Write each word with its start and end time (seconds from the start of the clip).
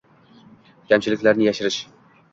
Kamchiliklarni 0.93 1.49
yashirish 1.49 1.81